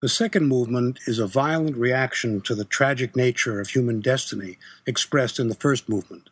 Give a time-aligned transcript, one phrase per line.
[0.00, 4.56] The second movement is a violent reaction to the tragic nature of human destiny
[4.86, 6.30] expressed in the first movement.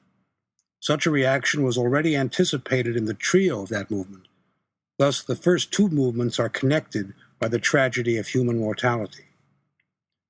[0.78, 4.28] Such a reaction was already anticipated in the trio of that movement.
[4.98, 9.24] Thus, the first two movements are connected by the tragedy of human mortality.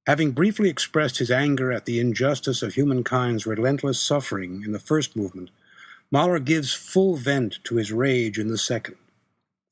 [0.07, 5.15] Having briefly expressed his anger at the injustice of humankind's relentless suffering in the first
[5.15, 5.51] movement,
[6.11, 8.97] Mahler gives full vent to his rage in the second.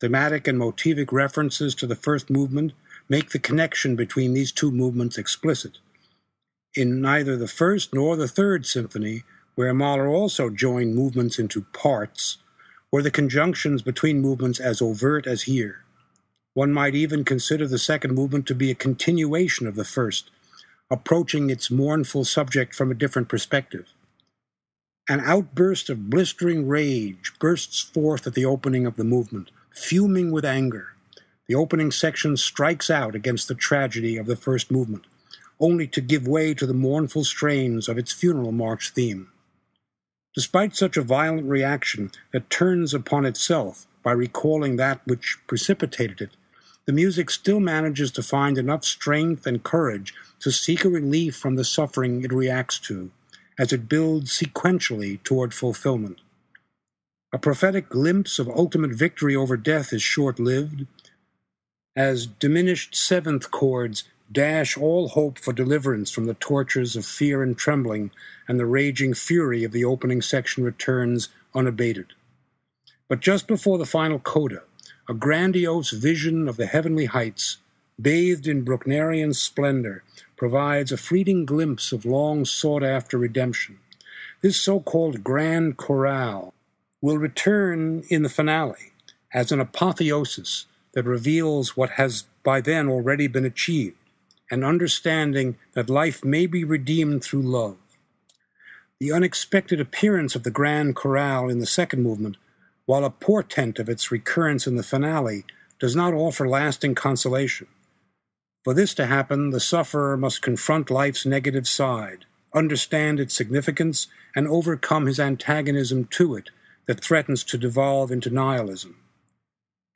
[0.00, 2.74] Thematic and motivic references to the first movement
[3.08, 5.78] make the connection between these two movements explicit.
[6.74, 12.38] In neither the first nor the third symphony, where Mahler also joined movements into parts,
[12.90, 15.84] were the conjunctions between movements as overt as here.
[16.54, 20.30] One might even consider the second movement to be a continuation of the first,
[20.90, 23.92] approaching its mournful subject from a different perspective.
[25.08, 30.44] An outburst of blistering rage bursts forth at the opening of the movement, fuming with
[30.44, 30.93] anger.
[31.46, 35.04] The opening section strikes out against the tragedy of the first movement,
[35.60, 39.28] only to give way to the mournful strains of its funeral march theme.
[40.34, 46.30] Despite such a violent reaction that turns upon itself by recalling that which precipitated it,
[46.86, 51.56] the music still manages to find enough strength and courage to seek a relief from
[51.56, 53.10] the suffering it reacts to,
[53.58, 56.20] as it builds sequentially toward fulfillment.
[57.32, 60.86] A prophetic glimpse of ultimate victory over death is short lived,
[61.96, 67.56] as diminished seventh chords dash all hope for deliverance from the tortures of fear and
[67.56, 68.10] trembling,
[68.48, 72.06] and the raging fury of the opening section returns unabated.
[73.08, 74.62] But just before the final coda,
[75.08, 77.58] a grandiose vision of the heavenly heights,
[78.00, 80.02] bathed in Brucknerian splendor,
[80.36, 83.78] provides a fleeting glimpse of long sought after redemption.
[84.40, 86.54] This so called grand chorale
[87.00, 88.92] will return in the finale
[89.32, 93.96] as an apotheosis that reveals what has by then already been achieved,
[94.50, 97.76] an understanding that life may be redeemed through love.
[99.00, 102.36] The unexpected appearance of the grand chorale in the second movement,
[102.86, 105.44] while a portent of its recurrence in the finale,
[105.80, 107.66] does not offer lasting consolation.
[108.62, 114.48] For this to happen, the sufferer must confront life's negative side, understand its significance, and
[114.48, 116.50] overcome his antagonism to it
[116.86, 118.96] that threatens to devolve into nihilism.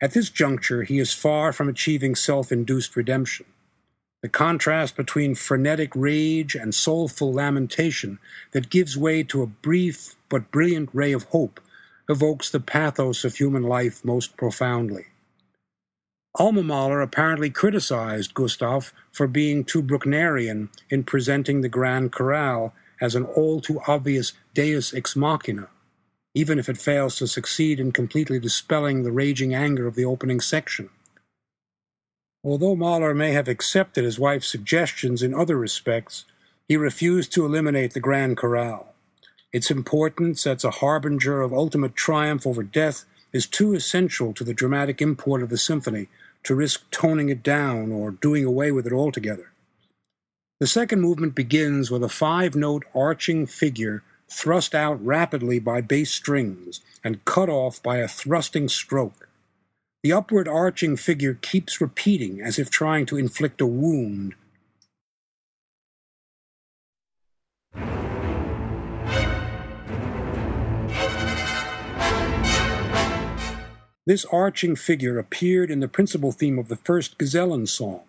[0.00, 3.46] At this juncture, he is far from achieving self induced redemption.
[4.22, 8.18] The contrast between frenetic rage and soulful lamentation
[8.52, 11.60] that gives way to a brief but brilliant ray of hope
[12.08, 15.06] evokes the pathos of human life most profoundly.
[16.34, 23.14] Alma Mahler apparently criticized Gustav for being too Brucknerian in presenting the Grand Chorale as
[23.14, 25.68] an all too obvious deus ex machina
[26.38, 30.40] even if it fails to succeed in completely dispelling the raging anger of the opening
[30.40, 30.88] section.
[32.44, 36.26] Although Mahler may have accepted his wife's suggestions in other respects,
[36.68, 38.94] he refused to eliminate the Grand Chorale.
[39.52, 44.54] Its importance as a harbinger of ultimate triumph over death is too essential to the
[44.54, 46.06] dramatic import of the symphony
[46.44, 49.50] to risk toning it down or doing away with it altogether.
[50.60, 56.10] The second movement begins with a five note arching figure thrust out rapidly by bass
[56.10, 59.28] strings and cut off by a thrusting stroke.
[60.02, 64.34] The upward arching figure keeps repeating as if trying to inflict a wound.
[74.06, 78.00] This arching figure appeared in the principal theme of the first Gesellen song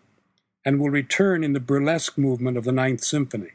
[0.63, 3.51] and will return in the burlesque movement of the Ninth Symphony.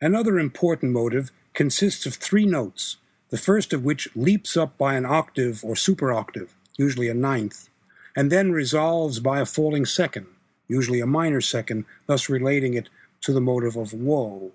[0.00, 2.96] Another important motive consists of three notes,
[3.30, 7.68] the first of which leaps up by an octave or superoctave, usually a ninth,
[8.16, 10.26] and then resolves by a falling second,
[10.68, 12.88] usually a minor second, thus relating it
[13.20, 14.52] to the motive of woe.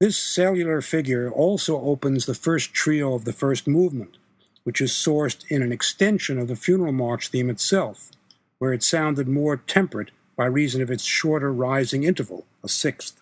[0.00, 4.16] This cellular figure also opens the first trio of the first movement,
[4.62, 8.12] which is sourced in an extension of the funeral march theme itself,
[8.58, 13.20] where it sounded more temperate by reason of its shorter rising interval, a sixth,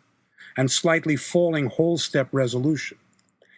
[0.54, 2.98] and slightly falling whole step resolution.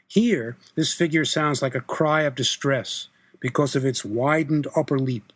[0.07, 3.09] Here, this figure sounds like a cry of distress
[3.41, 5.33] because of its widened upper leap.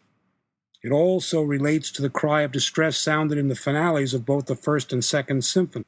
[0.85, 4.57] It also relates to the cry of distress sounded in the finales of both the
[4.57, 5.85] first and second symphony.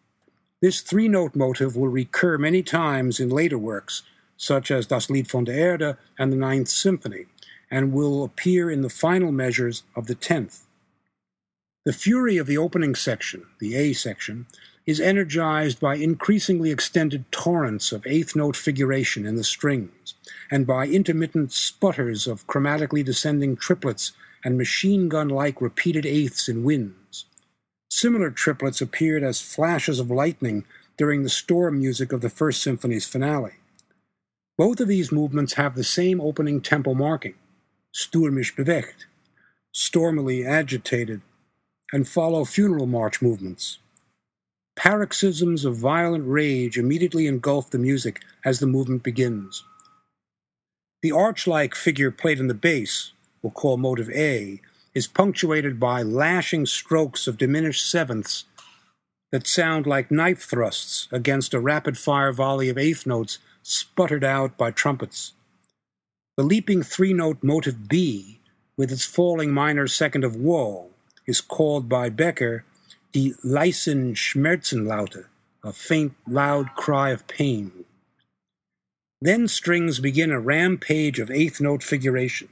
[0.60, 4.02] This three note motive will recur many times in later works,
[4.36, 7.26] such as Das Lied von der Erde and the Ninth Symphony,
[7.70, 10.63] and will appear in the final measures of the tenth.
[11.84, 14.46] The fury of the opening section, the A section,
[14.86, 20.14] is energized by increasingly extended torrents of eighth note figuration in the strings,
[20.50, 26.64] and by intermittent sputters of chromatically descending triplets and machine gun like repeated eighths in
[26.64, 27.26] winds.
[27.90, 30.64] Similar triplets appeared as flashes of lightning
[30.96, 33.54] during the storm music of the First Symphony's finale.
[34.56, 37.34] Both of these movements have the same opening tempo marking,
[37.92, 39.06] stürmisch bewegt,
[39.72, 41.20] stormily agitated,
[41.94, 43.78] and follow funeral march movements.
[44.74, 49.62] Paroxysms of violent rage immediately engulf the music as the movement begins.
[51.02, 54.60] The arch like figure played in the bass, we'll call motive A,
[54.92, 58.44] is punctuated by lashing strokes of diminished sevenths
[59.30, 64.58] that sound like knife thrusts against a rapid fire volley of eighth notes sputtered out
[64.58, 65.34] by trumpets.
[66.36, 68.40] The leaping three note motive B,
[68.76, 70.90] with its falling minor second of woe,
[71.26, 72.62] is called by Bekker
[73.12, 75.26] die leisen Schmerzenlaute,
[75.62, 77.84] a faint, loud cry of pain.
[79.20, 82.48] Then strings begin a rampage of eighth note figuration.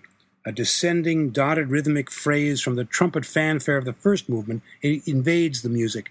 [0.47, 5.69] A descending, dotted rhythmic phrase from the trumpet fanfare of the first movement invades the
[5.69, 6.11] music,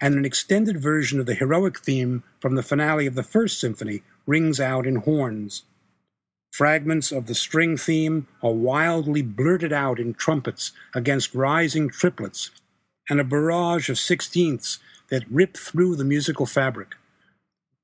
[0.00, 4.02] and an extended version of the heroic theme from the finale of the First Symphony
[4.26, 5.62] rings out in horns.
[6.52, 12.50] Fragments of the string theme are wildly blurted out in trumpets against rising triplets,
[13.08, 14.78] and a barrage of sixteenths
[15.08, 16.94] that rip through the musical fabric,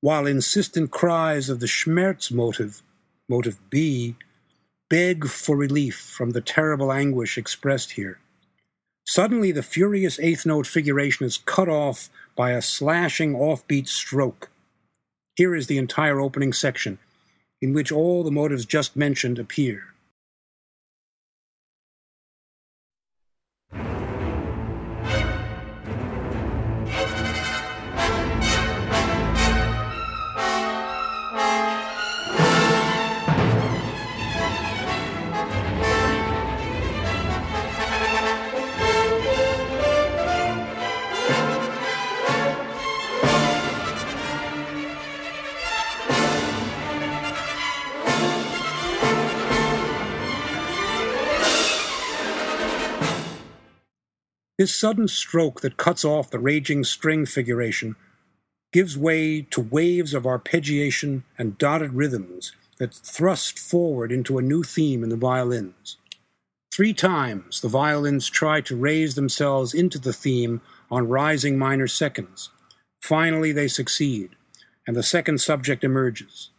[0.01, 2.83] while insistent cries of the Schmerz motive,
[3.27, 4.15] motive B,
[4.87, 8.19] beg for relief from the terrible anguish expressed here.
[9.07, 14.51] Suddenly, the furious eighth note figuration is cut off by a slashing offbeat stroke.
[15.35, 16.99] Here is the entire opening section,
[17.61, 19.83] in which all the motives just mentioned appear.
[54.59, 57.95] This sudden stroke that cuts off the raging string figuration
[58.73, 64.63] gives way to waves of arpeggiation and dotted rhythms that thrust forward into a new
[64.63, 65.95] theme in the violins.
[66.73, 70.59] Three times the violins try to raise themselves into the theme
[70.91, 72.49] on rising minor seconds.
[73.01, 74.31] Finally, they succeed,
[74.85, 76.49] and the second subject emerges.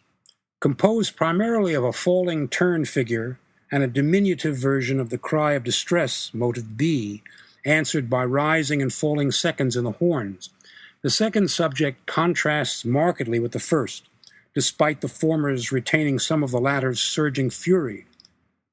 [0.63, 3.39] Composed primarily of a falling turn figure
[3.71, 7.23] and a diminutive version of the cry of distress, motive B,
[7.65, 10.51] answered by rising and falling seconds in the horns.
[11.03, 14.05] The second subject contrasts markedly with the first,
[14.55, 18.07] despite the former's retaining some of the latter's surging fury,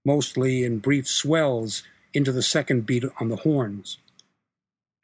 [0.06, 3.98] mostly in brief swells into the second beat on the horns.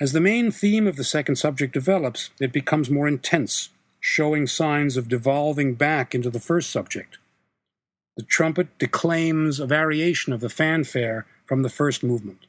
[0.02, 3.70] As the main theme of the second subject develops, it becomes more intense,
[4.00, 7.20] showing signs of devolving back into the first subject.
[8.18, 12.46] The trumpet declaims a variation of the fanfare from the first movement.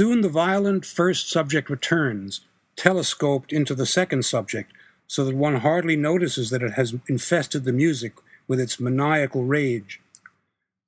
[0.00, 2.40] Soon the violent first subject returns,
[2.74, 4.72] telescoped into the second subject,
[5.06, 8.14] so that one hardly notices that it has infested the music
[8.48, 10.00] with its maniacal rage.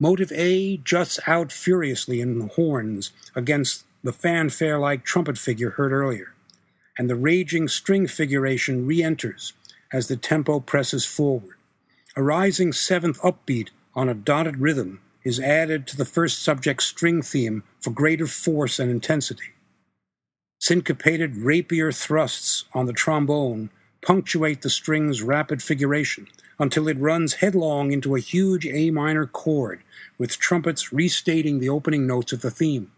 [0.02, 5.92] Motive A juts out furiously in the horns against the fanfare like trumpet figure heard
[5.92, 6.34] earlier,
[6.98, 9.52] and the raging string figuration re enters
[9.92, 11.54] as the tempo presses forward.
[12.16, 17.22] A rising seventh upbeat on a dotted rhythm is added to the first subject's string
[17.22, 19.54] theme for greater force and intensity.
[20.58, 23.70] Syncopated rapier thrusts on the trombone
[24.04, 26.26] punctuate the string's rapid figuration
[26.58, 29.80] until it runs headlong into a huge A minor chord,
[30.22, 32.92] with trumpets restating the opening notes of the theme.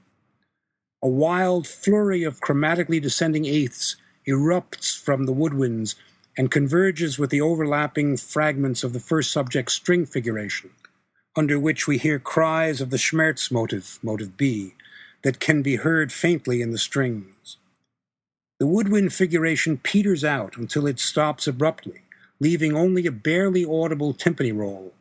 [1.03, 3.97] A wild flurry of chromatically descending eighths
[4.29, 5.95] erupts from the woodwinds
[6.37, 10.69] and converges with the overlapping fragments of the first subject's string figuration
[11.35, 14.75] under which we hear cries of the Schmerz motive, motive B,
[15.23, 17.57] that can be heard faintly in the strings.
[18.61, 22.03] The woodwind figuration peters out until it stops abruptly,
[22.39, 24.93] leaving only a barely audible timpani roll.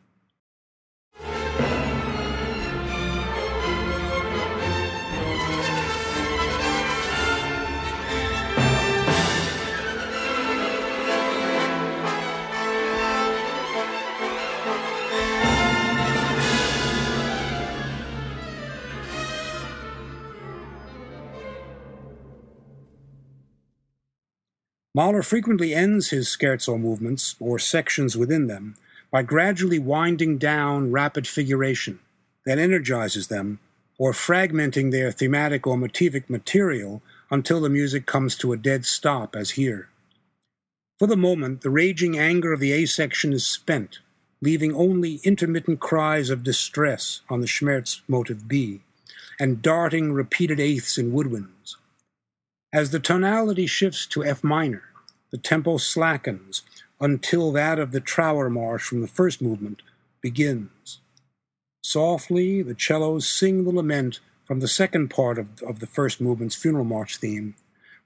[24.94, 28.76] Mahler frequently ends his scherzo movements, or sections within them,
[29.10, 31.98] by gradually winding down rapid figuration
[32.46, 33.58] that energizes them,
[33.98, 39.34] or fragmenting their thematic or motivic material until the music comes to a dead stop,
[39.34, 39.88] as here.
[41.00, 43.98] For the moment, the raging anger of the A section is spent,
[44.40, 48.82] leaving only intermittent cries of distress on the Schmerz motive B,
[49.40, 51.76] and darting repeated eighths in woodwinds.
[52.74, 54.82] As the tonality shifts to F minor,
[55.30, 56.62] the tempo slackens
[57.00, 59.82] until that of the Trauermarsch from the first movement
[60.20, 60.98] begins.
[61.84, 66.56] Softly, the cellos sing the lament from the second part of, of the first movement's
[66.56, 67.54] funeral march theme,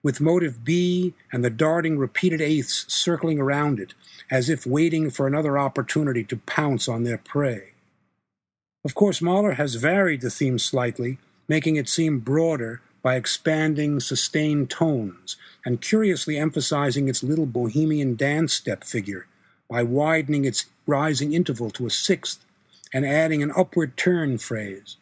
[0.02, 3.94] with motive B and the darting repeated eighths circling around it,
[4.30, 7.72] as if waiting for another opportunity to pounce on their prey.
[8.84, 11.16] Of course, Mahler has varied the theme slightly,
[11.48, 18.52] making it seem broader by expanding sustained tones and curiously emphasizing its little bohemian dance
[18.52, 19.26] step figure
[19.70, 22.44] by widening its rising interval to a sixth
[22.92, 24.96] and adding an upward turn phrase.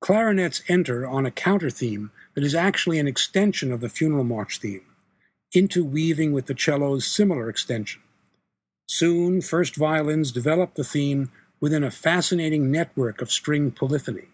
[0.00, 4.58] Clarinets enter on a counter theme that is actually an extension of the funeral march
[4.58, 4.84] theme,
[5.54, 8.02] interweaving with the cello's similar extension.
[8.86, 14.28] Soon, first violins develop the theme within a fascinating network of string polyphony.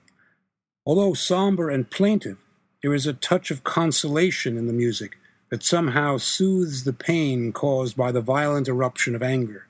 [0.84, 2.38] Although somber and plaintive,
[2.82, 5.18] there is a touch of consolation in the music
[5.50, 9.66] that somehow soothes the pain caused by the violent eruption of anger.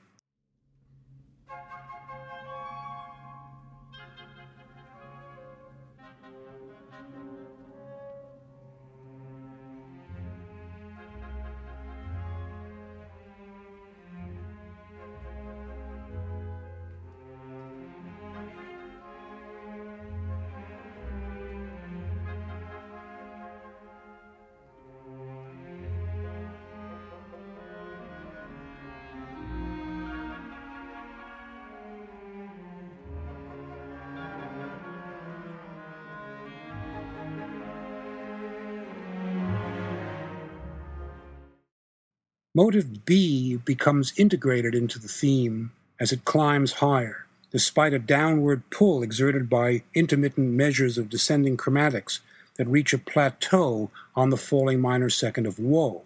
[42.53, 49.01] Motive B becomes integrated into the theme as it climbs higher, despite a downward pull
[49.03, 52.19] exerted by intermittent measures of descending chromatics
[52.57, 56.01] that reach a plateau on the falling minor second of woe,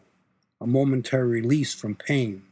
[0.62, 2.44] a momentary release from pain.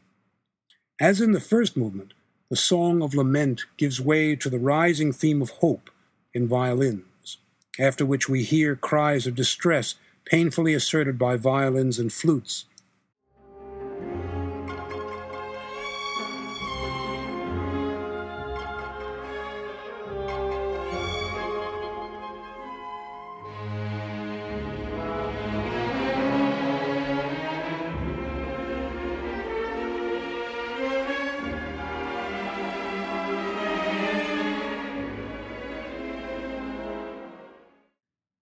[0.99, 2.15] As in the first movement,
[2.49, 5.91] the song of lament gives way to the rising theme of hope
[6.33, 7.37] in violins,
[7.77, 9.93] after which we hear cries of distress
[10.25, 12.65] painfully asserted by violins and flutes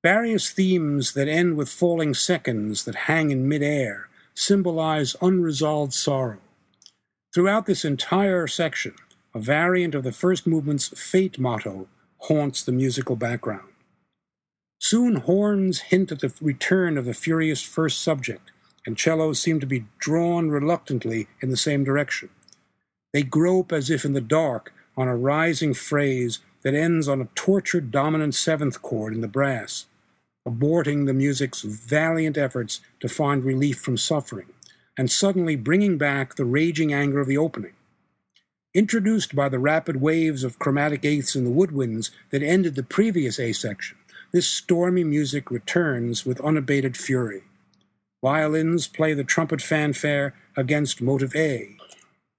[0.03, 6.39] Various themes that end with falling seconds that hang in midair symbolize unresolved sorrow.
[7.31, 8.95] Throughout this entire section,
[9.35, 13.67] a variant of the first movement's fate motto haunts the musical background.
[14.79, 18.51] Soon horns hint at the return of the furious first subject,
[18.87, 22.29] and cellos seem to be drawn reluctantly in the same direction.
[23.13, 27.29] They grope as if in the dark on a rising phrase that ends on a
[27.35, 29.85] tortured dominant seventh chord in the brass
[30.47, 34.47] aborting the music's valiant efforts to find relief from suffering,
[34.97, 37.73] and suddenly bringing back the raging anger of the opening.
[38.73, 43.39] Introduced by the rapid waves of chromatic eighths in the woodwinds that ended the previous
[43.39, 43.97] A section,
[44.31, 47.43] this stormy music returns with unabated fury.
[48.23, 51.75] Violins play the trumpet fanfare against motive A,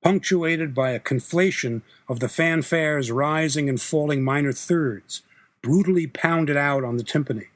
[0.03, 5.23] punctuated by a conflation of the fanfare's rising and falling minor thirds,
[5.63, 7.49] brutally pounded out on the timpani.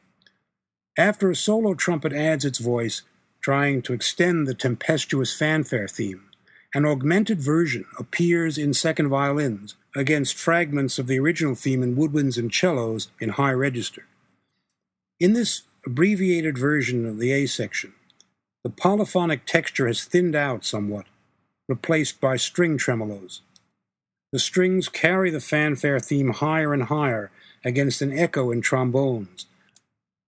[0.97, 3.03] After a solo trumpet adds its voice,
[3.43, 6.31] trying to extend the tempestuous fanfare theme,
[6.75, 12.39] an augmented version appears in second violins against fragments of the original theme in woodwinds
[12.39, 14.07] and cellos in high register.
[15.21, 17.93] In this abbreviated version of the A section,
[18.65, 21.07] the polyphonic texture has thinned out somewhat,
[21.69, 23.41] replaced by string tremolos.
[24.33, 27.31] The strings carry the fanfare theme higher and higher
[27.65, 29.47] against an echo in trombones,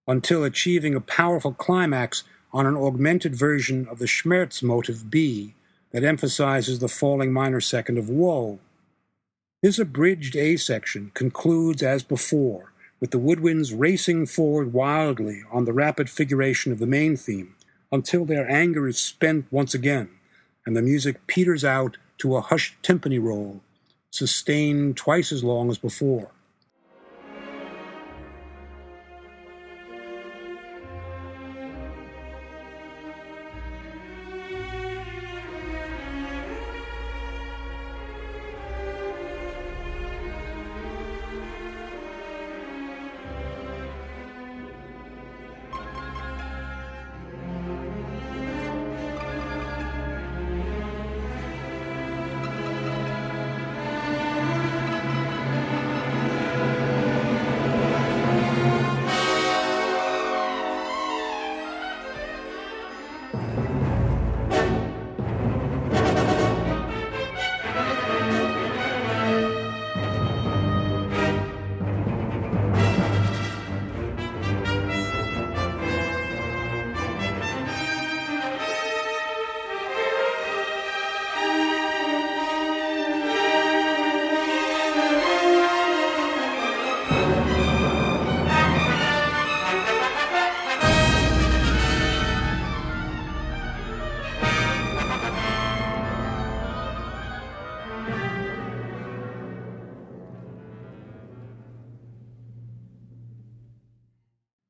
[0.09, 5.55] until achieving a powerful climax on an augmented version of the Schmerz motive B
[5.93, 8.59] that emphasizes the falling minor second of woe.
[9.63, 15.73] This abridged A section concludes as before, with the woodwinds racing forward wildly on the
[15.73, 17.55] rapid figuration of the main theme,
[17.93, 20.09] until their anger is spent once again,
[20.65, 23.61] and the music peters out to a hushed timpani roll,
[24.11, 26.31] sustained twice as long as before.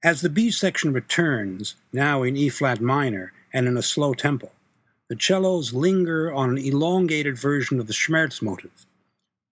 [0.09, 4.51] As the B section returns, now in E flat minor and in a slow tempo,
[5.09, 8.87] the cellos linger on an elongated version of the Schmerz motive.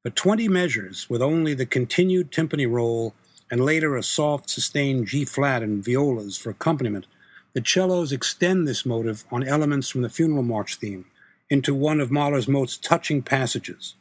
[0.03, 3.13] For 20 measures, with only the continued timpani roll
[3.51, 7.07] and later a soft sustained G flat and violas for accompaniment,
[7.53, 11.05] the cellos extend this motive on elements from the funeral march theme
[11.51, 13.95] into one of Mahler's most touching passages.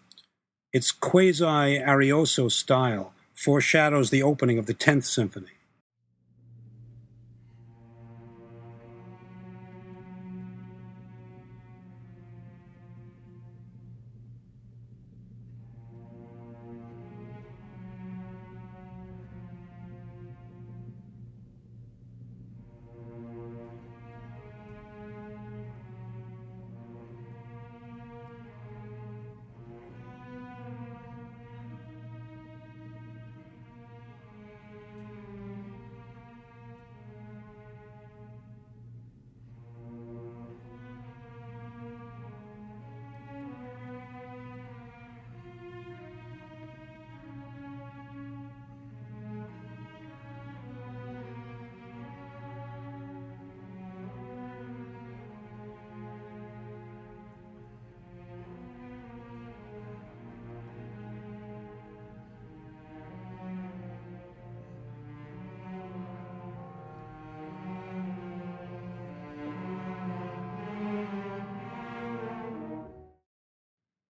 [0.72, 1.44] Its quasi
[1.82, 5.55] arioso style foreshadows the opening of the 10th symphony.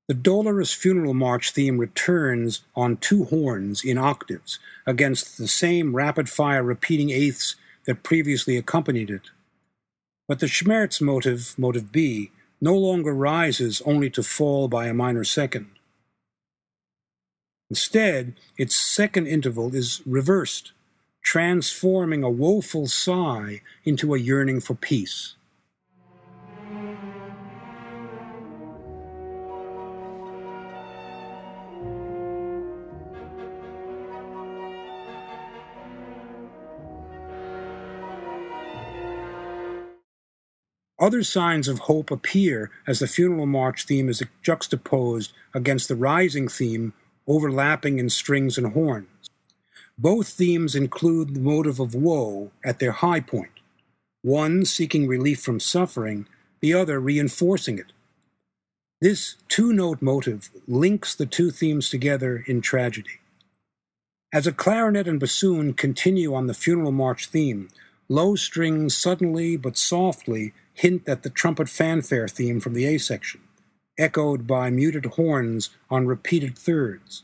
[0.07, 6.29] The Dolorous Funeral March theme returns on two horns in octaves against the same rapid
[6.29, 9.31] fire repeating eighths that previously accompanied it.
[10.27, 15.23] But the Schmerz motive, motive B, no longer rises only to fall by a minor
[15.23, 15.71] second.
[17.71, 20.71] Instead, its second interval is reversed,
[21.23, 25.35] transforming a woeful sigh into a yearning for peace.
[40.97, 46.47] Other signs of hope appear as the funeral march theme is juxtaposed against the rising
[46.47, 46.93] theme
[47.27, 49.29] overlapping in strings and horns.
[49.97, 53.51] Both themes include the motive of woe at their high point,
[54.21, 56.27] one seeking relief from suffering,
[56.61, 57.91] the other reinforcing it.
[59.01, 63.19] This two note motive links the two themes together in tragedy.
[64.33, 67.69] As a clarinet and bassoon continue on the funeral march theme,
[68.07, 73.41] low strings suddenly but softly hint at the trumpet fanfare theme from the A section,
[73.97, 77.23] echoed by muted horns on repeated thirds.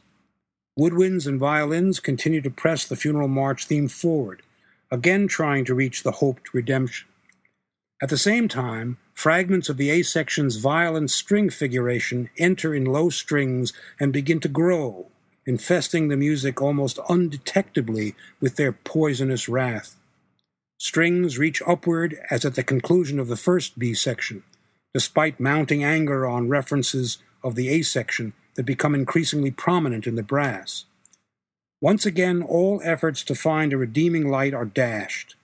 [0.80, 4.42] Woodwinds and violins continue to press the funeral march theme forward,
[4.90, 7.08] again trying to reach the hoped redemption.
[8.02, 13.10] At the same time, fragments of the A section's violent string figuration enter in low
[13.10, 15.08] strings and begin to grow,
[15.46, 19.98] infesting the music almost undetectably with their poisonous wrath.
[20.84, 24.42] Strings reach upward as at the conclusion of the first B section,
[24.96, 30.24] despite mounting anger on references of the A section that become increasingly prominent in the
[30.24, 30.86] brass.
[31.82, 35.36] Once again, all efforts to find a redeeming light are dashed.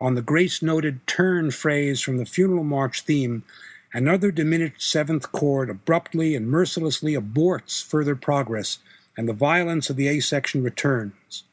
[0.00, 3.42] On the grace noted turn phrase from the funeral march theme,
[3.92, 8.78] another diminished seventh chord abruptly and mercilessly aborts further progress,
[9.18, 11.44] and the violence of the A section returns.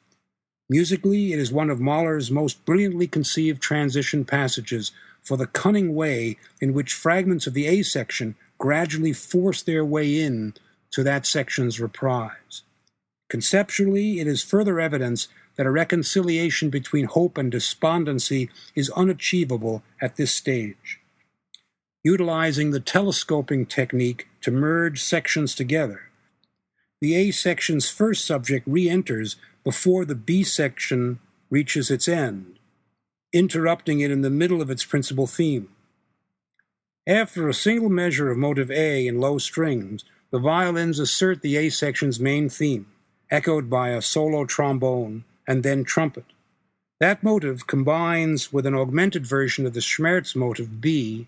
[0.69, 6.37] Musically, it is one of Mahler's most brilliantly conceived transition passages for the cunning way
[6.59, 10.53] in which fragments of the A section gradually force their way in
[10.91, 12.63] to that section's reprise.
[13.29, 20.15] Conceptually, it is further evidence that a reconciliation between hope and despondency is unachievable at
[20.15, 20.99] this stage.
[22.03, 26.09] Utilizing the telescoping technique to merge sections together,
[27.01, 32.59] the A section's first subject re enters before the B section reaches its end,
[33.33, 35.67] interrupting it in the middle of its principal theme.
[37.07, 41.69] After a single measure of motive A in low strings, the violins assert the A
[41.69, 42.85] section's main theme,
[43.31, 46.25] echoed by a solo trombone and then trumpet.
[46.99, 51.27] That motive combines with an augmented version of the Schmerz motive B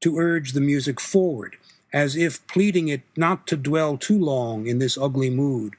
[0.00, 1.56] to urge the music forward,
[1.92, 5.74] as if pleading it not to dwell too long in this ugly mood.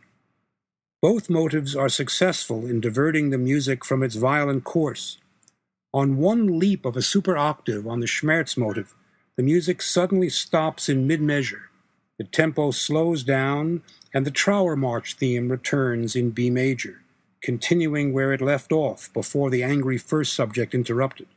[1.04, 5.18] Both motives are successful in diverting the music from its violent course.
[5.94, 8.96] On one leap of a super octave on the Schmerz motive,
[9.36, 11.70] the music suddenly stops in mid measure.
[12.18, 13.82] The tempo slows down,
[14.14, 17.02] and the Trauermarsch theme returns in B major,
[17.42, 21.28] continuing where it left off before the angry first subject interrupted.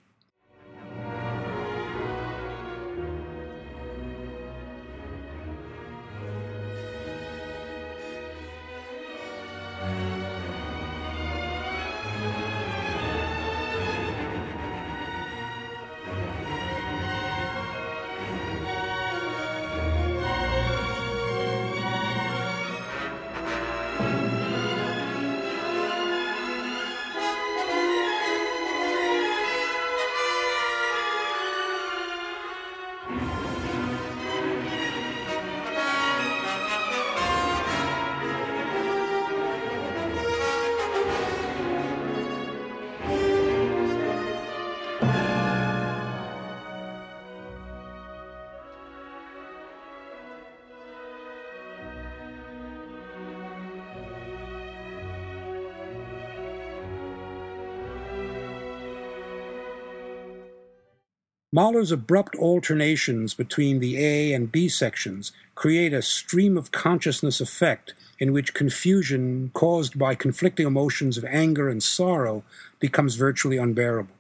[61.57, 67.95] Mahler's abrupt alternations between the A and B sections create a stream of consciousness effect
[68.19, 72.45] in which confusion caused by conflicting emotions of anger and sorrow
[72.79, 74.15] becomes virtually unbearable,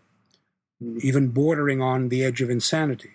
[0.80, 0.96] hmm.
[1.02, 3.12] even bordering on the edge of insanity.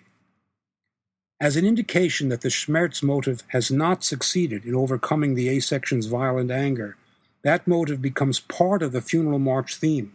[1.40, 6.06] As an indication that the Schmerz motive has not succeeded in overcoming the A section's
[6.06, 6.96] violent anger,
[7.42, 10.12] that motive becomes part of the funeral march theme,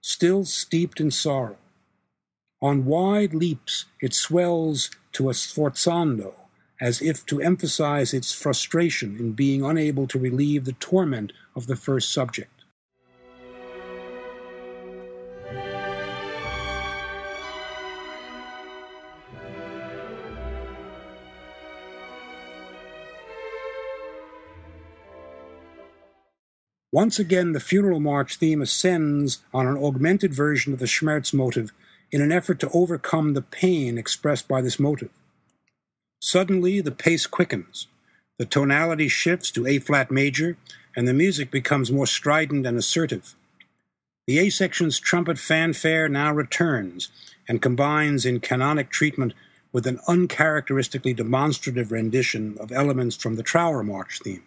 [0.00, 1.56] still steeped in sorrow.
[2.60, 6.34] On wide leaps it swells to a sforzando,
[6.80, 11.76] as if to emphasize its frustration in being unable to relieve the torment of the
[11.76, 12.50] first subject.
[26.90, 31.70] Once again, the funeral march theme ascends on an augmented version of the Schmerz motive
[32.10, 35.10] in an effort to overcome the pain expressed by this motive.
[36.20, 37.86] Suddenly, the pace quickens.
[38.38, 40.56] The tonality shifts to A flat major,
[40.96, 43.34] and the music becomes more strident and assertive.
[44.26, 47.08] The A section's trumpet fanfare now returns
[47.48, 49.32] and combines in canonic treatment
[49.72, 54.42] with an uncharacteristically demonstrative rendition of elements from the Trauermarsch theme.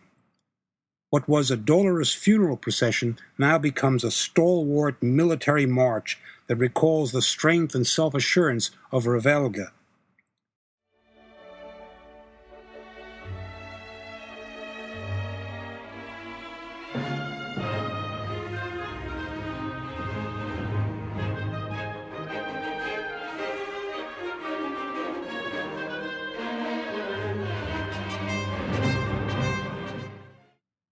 [1.12, 7.22] What was a dolorous funeral procession now becomes a stalwart military march that recalls the
[7.22, 9.68] strength and self assurance of Revelge.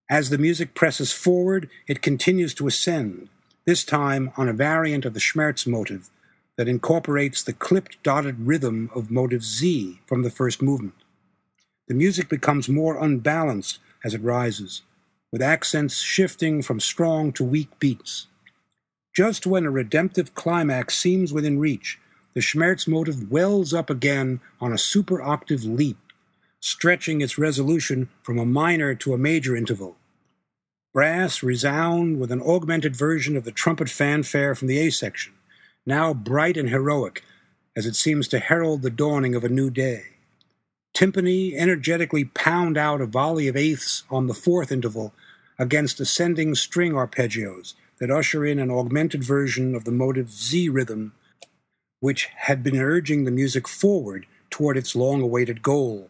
[0.09, 3.29] As the music presses forward, it continues to ascend
[3.65, 6.09] this time on a variant of the Schmerz motive
[6.55, 10.95] that incorporates the clipped dotted rhythm of motive Z from the first movement.
[11.87, 14.81] The music becomes more unbalanced as it rises,
[15.31, 18.25] with accents shifting from strong to weak beats.
[19.15, 21.99] Just when a redemptive climax seems within reach,
[22.33, 25.97] the Schmerz motive wells up again on a super octave leap,
[26.59, 29.95] stretching its resolution from a minor to a major interval
[30.93, 35.33] brass resound with an augmented version of the trumpet fanfare from the A section,
[35.85, 37.23] now bright and heroic
[37.75, 40.03] as it seems to herald the dawning of a new day.
[40.95, 45.13] Timpani energetically pound out a volley of eighths on the fourth interval
[45.59, 51.13] against ascending string arpeggios that usher in an augmented version of the motive Z rhythm,
[51.99, 56.09] which had been urging the music forward toward its long awaited goal.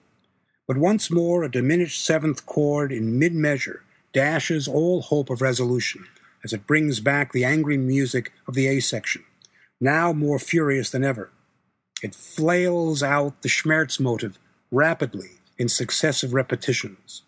[0.69, 3.81] But once more, a diminished seventh chord in mid measure
[4.13, 6.05] dashes all hope of resolution
[6.43, 9.23] as it brings back the angry music of the A section,
[9.81, 11.31] now more furious than ever.
[12.03, 14.37] It flails out the Schmerz motive
[14.69, 17.23] rapidly in successive repetitions.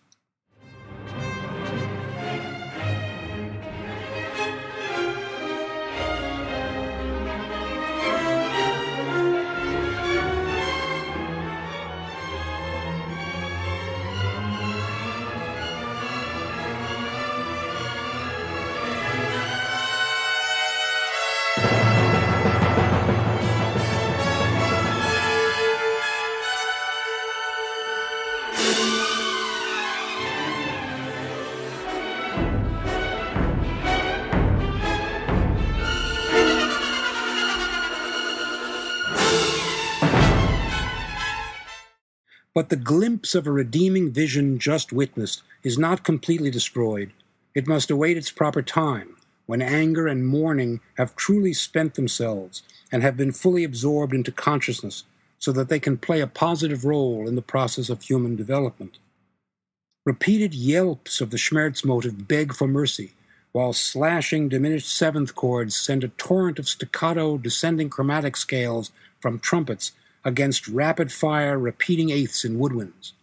[42.54, 47.14] But the glimpse of a redeeming vision just witnessed is not completely destroyed.
[47.56, 53.04] It must await its proper time, when anger and mourning have truly spent themselves and
[53.04, 55.06] have been fully absorbed into consciousness,
[55.40, 59.00] so that they can play a positive role in the process of human development.
[60.06, 63.14] Repeated yelps of the Schmerz motive beg for mercy,
[63.54, 69.94] while slashing diminished seventh chords send a torrent of staccato descending chromatic scales from trumpets
[70.24, 73.14] against rapid fire repeating eighths in woodwinds.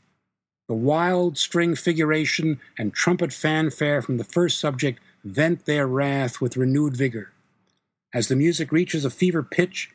[0.68, 6.56] The wild string figuration and trumpet fanfare from the first subject vent their wrath with
[6.56, 7.32] renewed vigor.
[8.12, 9.90] As the music reaches a fever pitch,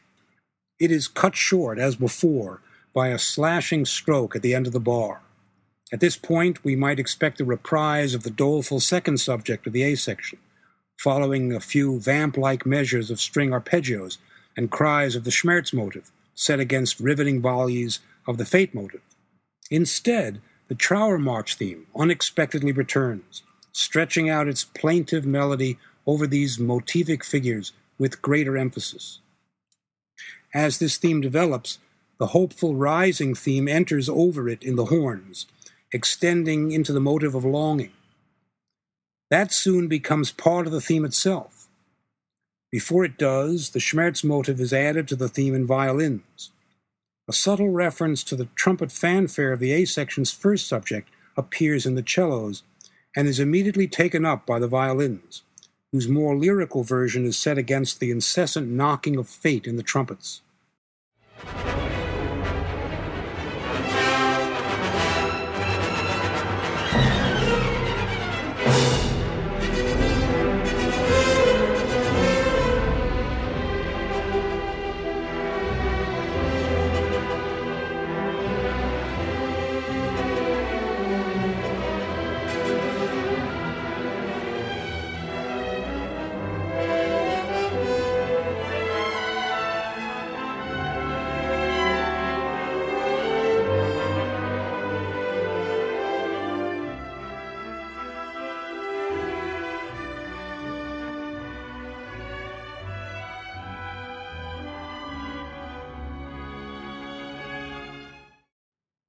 [0.79, 2.61] it is cut short, as before,
[2.93, 5.21] by a slashing stroke at the end of the bar.
[5.91, 9.83] At this point, we might expect a reprise of the doleful second subject of the
[9.83, 10.39] A section,
[10.97, 14.17] following a few vamp like measures of string arpeggios
[14.57, 19.01] and cries of the Schmerz motive, set against riveting volleys of the Fate motive.
[19.69, 27.71] Instead, the Trauermarsch theme unexpectedly returns, stretching out its plaintive melody over these motivic figures
[27.97, 29.19] with greater emphasis.
[30.53, 31.79] As this theme develops,
[32.19, 35.47] the hopeful rising theme enters over it in the horns,
[35.91, 37.91] extending into the motive of longing.
[39.29, 41.62] That soon becomes part of the theme itself
[42.73, 46.49] before it does, the Schmerz motive is added to the theme in violins.
[47.27, 51.07] A subtle reference to the trumpet fanfare of the A section's first subject
[51.37, 52.63] appears in the cellos
[53.15, 55.43] and is immediately taken up by the violins,
[55.91, 60.41] whose more lyrical version is set against the incessant knocking of fate in the trumpets.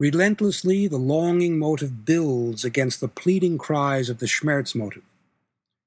[0.05, 5.03] Relentlessly, the longing motive builds against the pleading cries of the Schmerz motive.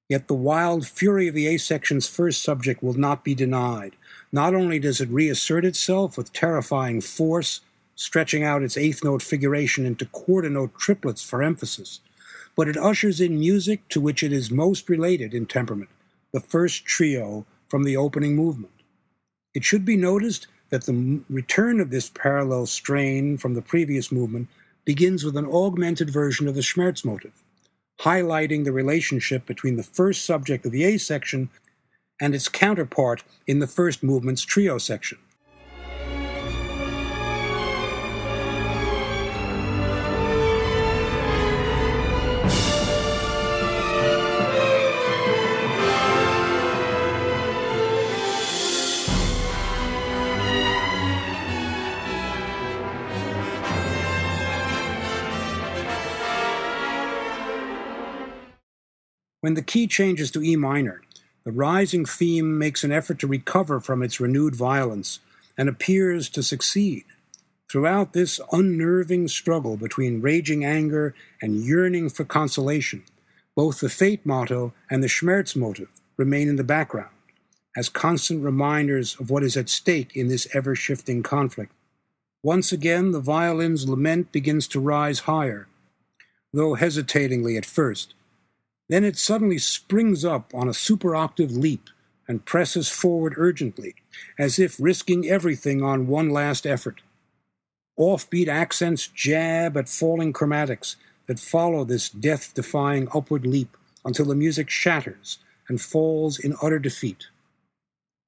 [0.09, 3.95] Yet the wild fury of the A section's first subject will not be denied.
[4.31, 7.61] Not only does it reassert itself with terrifying force,
[7.93, 11.99] stretching out its eighth note figuration into quarter note triplets for emphasis,
[12.55, 15.91] but it ushers in music to which it is most related in temperament,
[16.33, 18.73] the first trio from the opening movement.
[19.53, 24.47] It should be noticed that the return of this parallel strain from the previous movement
[24.85, 27.43] begins with an augmented version of the Schmerz motive,
[28.01, 31.49] highlighting the relationship between the first subject of the A section
[32.19, 35.17] and its counterpart in the first movement's trio section.
[59.47, 61.03] When the key changes to E minor,
[61.45, 65.21] The rising theme makes an effort to recover from its renewed violence
[65.57, 67.05] and appears to succeed.
[67.71, 73.05] Throughout this unnerving struggle between raging anger and yearning for consolation,
[73.55, 77.15] both the fate motto and the Schmerz motive remain in the background
[77.77, 81.71] as constant reminders of what is at stake in this ever shifting conflict.
[82.43, 85.69] Once again, the violin's lament begins to rise higher,
[86.51, 88.13] though hesitatingly at first.
[88.89, 91.89] Then it suddenly springs up on a super octave leap
[92.27, 93.95] and presses forward urgently,
[94.37, 97.01] as if risking everything on one last effort.
[97.97, 100.95] Offbeat accents jab at falling chromatics
[101.25, 106.79] that follow this death defying upward leap until the music shatters and falls in utter
[106.79, 107.27] defeat.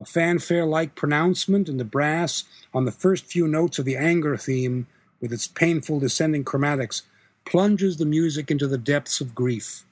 [0.02, 4.38] A fanfare like pronouncement in the brass on the first few notes of the anger
[4.38, 4.88] theme,
[5.22, 7.04] with its painful descending chromatics,
[7.46, 9.84] plunges the music into the depths of grief.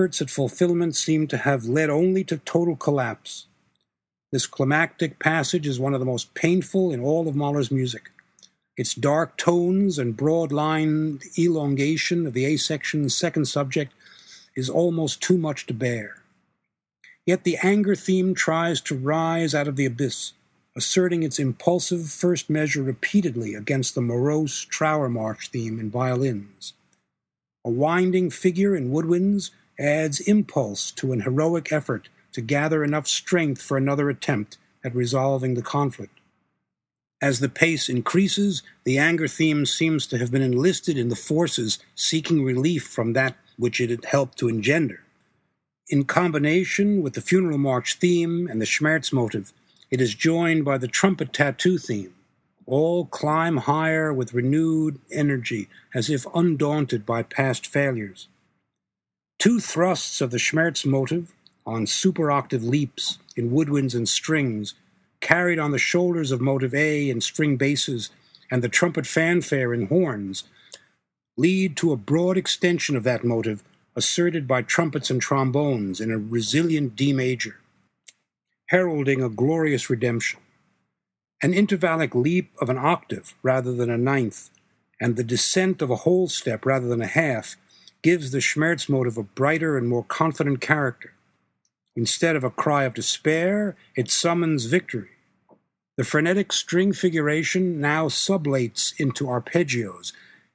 [0.00, 3.44] Efforts at fulfillment seem to have led only to total collapse.
[4.32, 8.10] This climactic passage is one of the most painful in all of Mahler's music.
[8.78, 13.92] Its dark tones and broad lined elongation of the A section's second subject
[14.56, 16.22] is almost too much to bear.
[17.26, 20.32] Yet the anger theme tries to rise out of the abyss,
[20.74, 26.72] asserting its impulsive first measure repeatedly against the morose Trauermarsch theme in violins.
[27.66, 33.62] A winding figure in woodwinds adds impulse to an heroic effort to gather enough strength
[33.62, 36.20] for another attempt at resolving the conflict.
[37.22, 41.78] As the pace increases, the anger theme seems to have been enlisted in the forces
[41.94, 45.02] seeking relief from that which it had helped to engender.
[45.88, 49.52] In combination with the funeral march theme and the Schmerz motive,
[49.90, 52.14] it is joined by the trumpet tattoo theme,
[52.64, 58.28] all climb higher with renewed energy, as if undaunted by past failures.
[59.40, 61.32] Two thrusts of the Schmerz motive
[61.64, 64.74] on superoctave leaps in woodwinds and strings,
[65.22, 68.10] carried on the shoulders of motive A in string basses
[68.50, 70.44] and the trumpet fanfare in horns,
[71.38, 73.64] lead to a broad extension of that motive
[73.96, 77.60] asserted by trumpets and trombones in a resilient D major,
[78.66, 80.38] heralding a glorious redemption.
[81.42, 84.50] An intervallic leap of an octave rather than a ninth,
[85.00, 87.56] and the descent of a whole step rather than a half
[88.02, 91.12] gives the Schmerz motive a brighter and more confident character.
[91.96, 95.10] Instead of a cry of despair, it summons victory.
[95.96, 100.12] The frenetic string figuration now sublates into arpeggios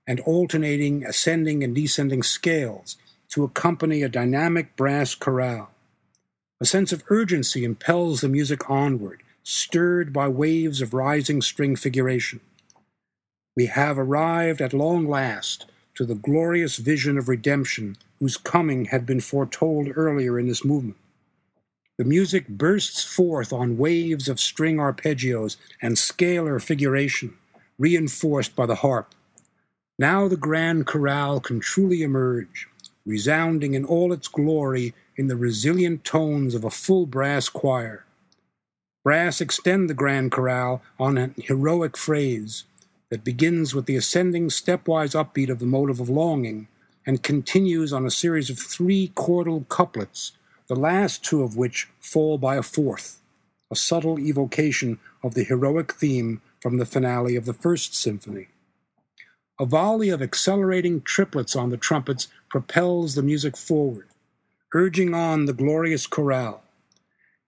[0.07, 2.97] and alternating ascending and descending scales
[3.29, 5.69] to accompany a dynamic brass chorale.
[6.61, 12.39] A sense of urgency impels the music onward, stirred by waves of rising string figuration.
[13.55, 19.05] We have arrived at long last to the glorious vision of redemption whose coming had
[19.05, 20.97] been foretold earlier in this movement.
[21.97, 27.35] The music bursts forth on waves of string arpeggios and scalar figuration,
[27.79, 29.15] reinforced by the harp.
[29.97, 32.67] Now the grand chorale can truly emerge,
[33.05, 38.03] resounding in all its glory in the resilient tones of a full brass choir.
[39.05, 42.65] Brass extend the grand chorale on an heroic phrase
[43.09, 46.67] that begins with the ascending stepwise upbeat of the motive of longing
[47.05, 50.31] and continues on a series of three chordal couplets,
[50.67, 53.21] the last two of which fall by a fourth,
[53.71, 58.47] a subtle evocation of the heroic theme from the finale of the First Symphony.
[59.59, 64.07] A volley of accelerating triplets on the trumpets propels the music forward,
[64.73, 66.63] urging on the glorious chorale.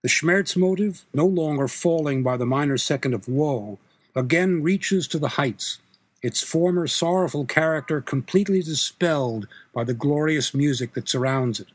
[0.02, 3.78] The Schmerz motive, no longer falling by the minor second of woe,
[4.16, 5.78] again reaches to the heights,
[6.22, 11.68] its former sorrowful character completely dispelled by the glorious music that surrounds it.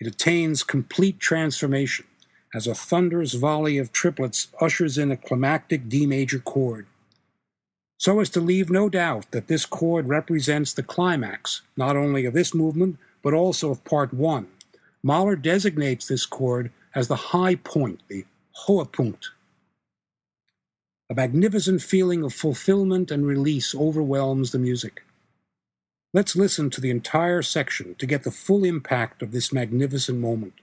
[0.00, 2.06] It attains complete transformation
[2.54, 6.86] as a thunderous volley of triplets ushers in a climactic D major chord,
[7.98, 12.34] so as to leave no doubt that this chord represents the climax not only of
[12.34, 14.46] this movement but also of part one.
[15.02, 18.24] Mahler designates this chord as the high point, the
[18.66, 19.30] Höhepunkt.
[21.10, 25.04] A magnificent feeling of fulfillment and release overwhelms the music.
[26.12, 30.54] Let's listen to the entire section to get the full impact of this magnificent moment.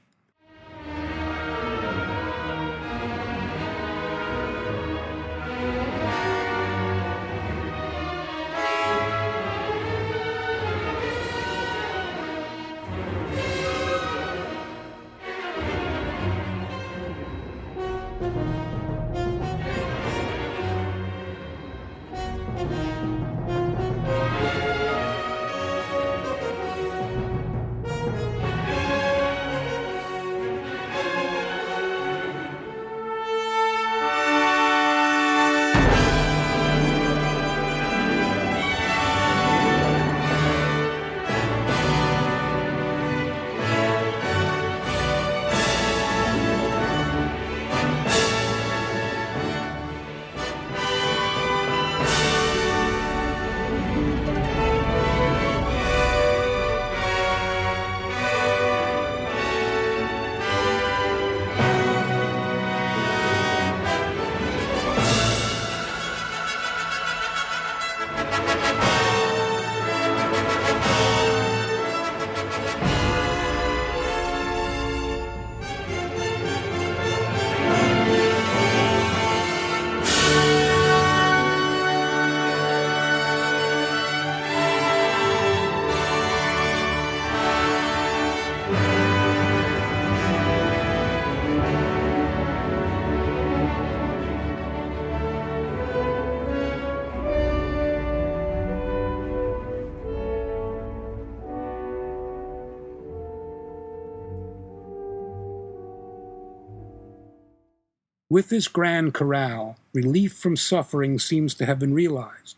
[108.35, 112.57] With this grand chorale, relief from suffering seems to have been realized.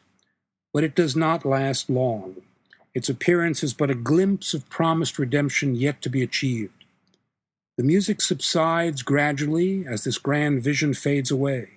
[0.74, 2.38] But it does not last long.
[2.96, 6.84] Its appearance is but a glimpse of promised redemption yet to be achieved.
[7.78, 11.68] The music subsides gradually as this grand vision fades away.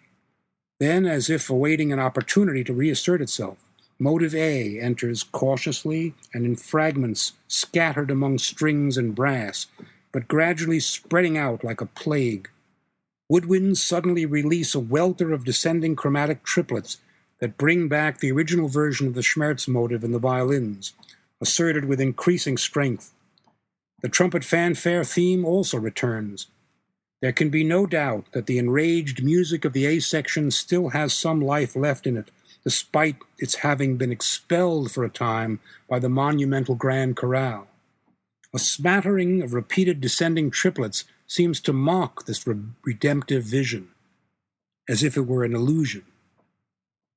[0.79, 3.59] Then, as if awaiting an opportunity to reassert itself,
[3.99, 9.67] motive A enters cautiously and in fragments scattered among strings and brass,
[10.11, 12.49] but gradually spreading out like a plague
[13.31, 16.99] woodwinds suddenly release a welter of descending chromatic triplets
[17.39, 20.93] that bring back the original version of the Schmerz motive in the violins,
[21.41, 23.13] asserted with increasing strength.
[24.03, 26.49] The trumpet fanfare theme also returns.
[27.23, 31.13] There can be no doubt that the enraged music of the A section still has
[31.13, 32.31] some life left in it,
[32.65, 37.69] despite its having been expelled for a time by the monumental grand chorale.
[38.53, 43.87] A smattering of repeated descending triplets seems to mock this re- redemptive vision,
[44.89, 46.03] as if it were an illusion.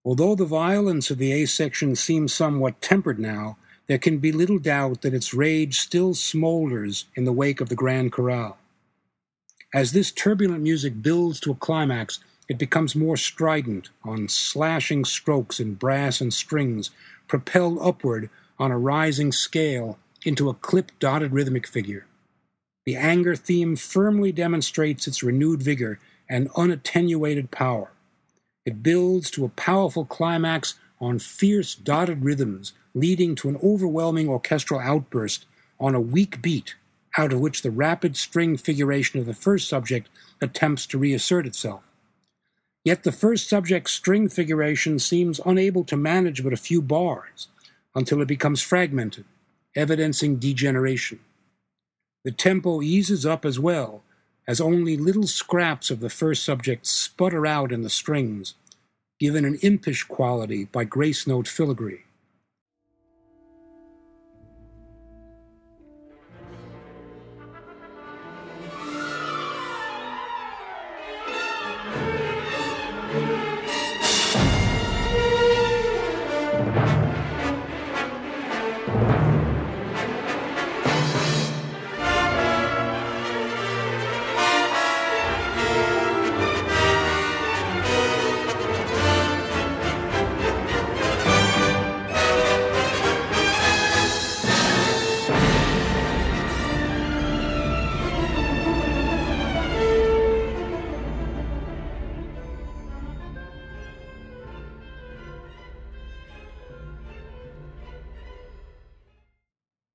[0.05, 3.57] Although the violence of the A section seems somewhat tempered now,
[3.87, 7.75] there can be little doubt that its rage still smolders in the wake of the
[7.75, 8.57] Grand Chorale.
[9.73, 15.59] As this turbulent music builds to a climax, it becomes more strident on slashing strokes
[15.59, 16.91] in brass and strings,
[17.27, 22.05] propelled upward on a rising scale into a clip dotted rhythmic figure.
[22.85, 27.91] The anger theme firmly demonstrates its renewed vigor and unattenuated power.
[28.65, 34.79] It builds to a powerful climax on fierce dotted rhythms, leading to an overwhelming orchestral
[34.79, 35.45] outburst
[35.79, 36.75] on a weak beat,
[37.17, 40.09] out of which the rapid string figuration of the first subject
[40.41, 41.83] attempts to reassert itself.
[42.83, 47.47] Yet the first subject's string figuration seems unable to manage but a few bars
[47.95, 49.25] until it becomes fragmented,
[49.75, 51.19] evidencing degeneration.
[52.23, 54.03] The tempo eases up as well,
[54.47, 58.55] as only little scraps of the first subject sputter out in the strings,
[59.19, 62.03] given an impish quality by grace note filigree.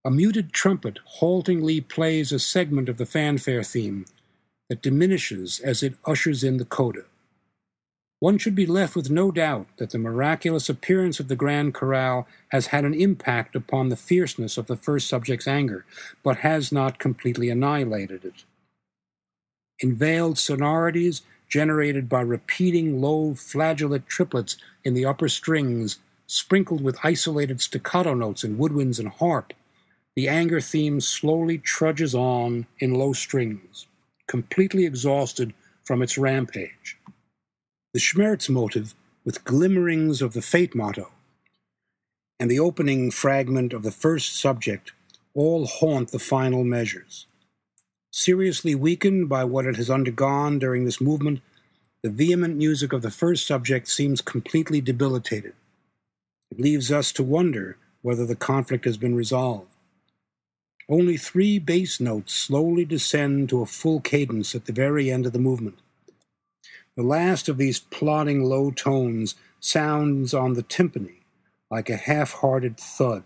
[0.05, 4.07] A muted trumpet haltingly plays a segment of the fanfare theme
[4.69, 7.05] that diminishes as it ushers in the coda.
[8.21, 12.27] One should be left with no doubt that the miraculous appearance of the Grand Chorale
[12.49, 15.85] has had an impact upon the fierceness of the first subject's anger,
[16.25, 18.45] but has not completely annihilated it.
[19.81, 26.99] In veiled sonorities generated by repeating low flageolet triplets in the upper strings, sprinkled with
[27.05, 29.53] isolated staccato notes in woodwinds and harp,
[30.19, 33.87] the anger theme slowly trudges on in low strings,
[34.27, 35.55] completely exhausted
[35.85, 36.99] from its rampage
[37.93, 41.13] the Schmerz motive with glimmerings of the fate motto,
[42.41, 44.91] and the opening fragment of the first subject
[45.35, 47.27] all haunt the final measures.
[48.11, 51.43] Seriously weakened by what it has undergone during this movement,
[52.03, 55.53] the vehement music of the first subject seems completely debilitated.
[56.51, 59.69] It leaves us to wonder whether the conflict has been resolved.
[60.89, 65.33] Only three bass notes slowly descend to a full cadence at the very end of
[65.33, 65.79] the movement.
[66.97, 71.19] The last of these plodding low tones sounds on the timpani
[71.71, 73.25] like a half hearted thud.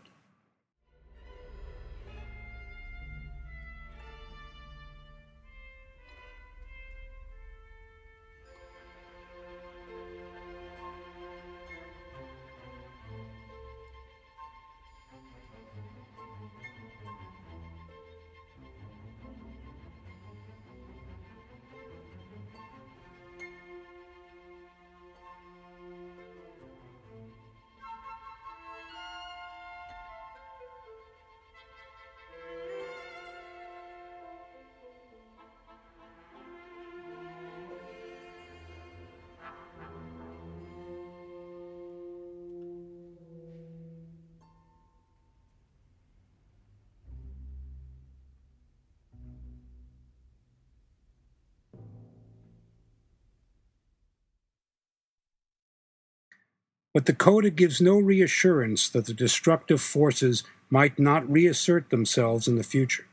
[56.94, 62.56] But the coda gives no reassurance that the destructive forces might not reassert themselves in
[62.56, 63.06] the future.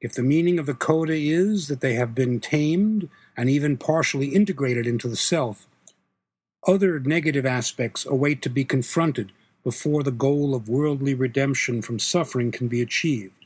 [0.00, 4.28] If the meaning of the coda is that they have been tamed and even partially
[4.28, 5.66] integrated into the self,
[6.66, 9.32] other negative aspects await to be confronted
[9.64, 13.37] before the goal of worldly redemption from suffering can be achieved.